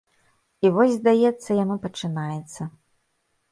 І 0.65 0.71
вось, 0.77 0.95
здаецца, 1.01 1.59
яно 1.63 1.75
пачынаецца. 1.85 2.61